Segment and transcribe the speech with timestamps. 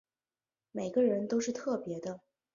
[0.71, 2.21] 每个人都是特別的